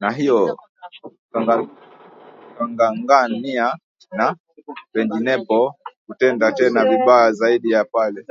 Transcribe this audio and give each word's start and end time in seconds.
na 0.00 0.10
hiyo 0.12 0.58
kangangania 2.58 3.76
na 4.18 4.36
penginepo 4.92 5.58
kutenda 6.06 6.52
tena 6.52 6.84
vibaya 6.90 7.32
zaidi 7.32 7.70
ya 7.70 7.84
pale 7.84 8.26